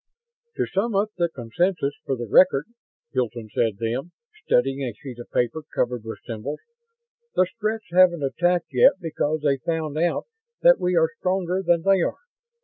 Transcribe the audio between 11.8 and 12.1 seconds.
they